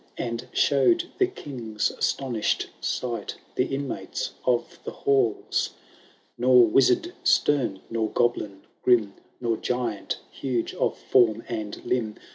And 0.17 0.47
showed 0.51 1.03
the 1.19 1.27
King's 1.27 1.91
astonished 1.91 2.71
sight 2.83 3.35
The 3.53 3.65
inmates 3.67 4.31
of 4.45 4.79
the 4.83 4.89
halls. 4.89 5.75
Nor 6.39 6.65
wizard 6.65 7.13
stem, 7.23 7.81
nor 7.87 8.09
goblin 8.09 8.63
grim. 8.81 9.13
Nor 9.39 9.57
giant 9.57 10.19
huge 10.31 10.73
cf 10.73 10.95
form 10.95 11.43
and 11.47 11.85
limb. 11.85 12.15